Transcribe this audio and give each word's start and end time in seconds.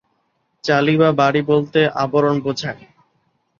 চালি 0.63 0.95
বা 0.97 1.09
বারি 1.19 1.41
বলতে 1.43 1.79
আবরণ 2.03 2.35
বোঝায়। 2.45 2.81